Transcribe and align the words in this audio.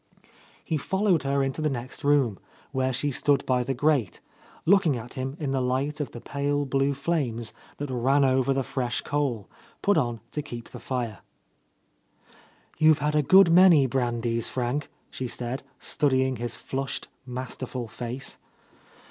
He 0.65 0.77
followed 0.77 1.21
her 1.21 1.43
into 1.43 1.61
the 1.61 1.69
next 1.69 2.03
room, 2.03 2.39
where 2.71 2.91
she 2.91 3.11
stood 3.11 3.45
by 3.45 3.61
the 3.63 3.75
grate, 3.75 4.19
looking 4.65 4.97
at 4.97 5.13
him 5.13 5.37
in 5.39 5.51
the 5.51 5.61
light 5.61 5.99
of 6.01 6.09
the 6.09 6.19
pale 6.19 6.65
blue 6.65 6.95
flames 6.95 7.53
that 7.77 7.91
ran 7.91 8.25
over 8.25 8.51
the 8.51 8.63
fresh 8.63 9.01
coal, 9.01 9.47
put 9.83 9.99
on 9.99 10.19
to 10.31 10.41
keep 10.41 10.69
the 10.69 10.79
fire. 10.79 11.19
"You've 12.79 12.97
had 12.97 13.13
a 13.13 13.21
good 13.21 13.51
many 13.51 13.85
brandies, 13.85 14.47
Frank," 14.47 14.89
she 15.11 15.27
said, 15.27 15.61
studying 15.77 16.37
his 16.37 16.55
flushed, 16.55 17.07
masterful 17.27 17.87
face. 17.87 18.39